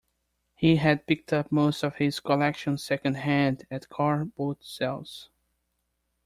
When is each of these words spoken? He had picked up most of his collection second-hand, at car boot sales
He 0.55 0.77
had 0.77 1.05
picked 1.05 1.31
up 1.31 1.51
most 1.51 1.83
of 1.83 1.97
his 1.97 2.19
collection 2.19 2.79
second-hand, 2.79 3.67
at 3.71 3.87
car 3.89 4.25
boot 4.25 4.65
sales 4.65 5.29